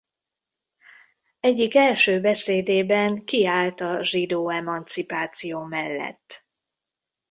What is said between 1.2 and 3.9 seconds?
Egyik első beszédében kiállt